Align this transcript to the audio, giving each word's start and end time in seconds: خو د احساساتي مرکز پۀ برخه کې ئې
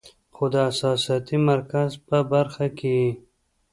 خو 0.35 0.43
د 0.53 0.55
احساساتي 0.67 1.37
مرکز 1.49 1.89
پۀ 2.07 2.19
برخه 2.33 2.65
کې 2.77 2.89
ئې 3.01 3.11